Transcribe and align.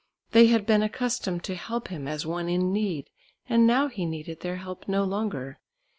They 0.31 0.47
had 0.47 0.65
been 0.65 0.81
accustomed 0.81 1.43
to 1.43 1.53
help 1.53 1.89
him 1.89 2.07
as 2.07 2.25
one 2.25 2.49
in 2.49 2.73
need 2.73 3.11
and 3.47 3.67
now 3.67 3.87
he 3.87 4.07
needed 4.07 4.39
their 4.39 4.55
help 4.57 4.87
no 4.87 5.03
longer. 5.03 5.59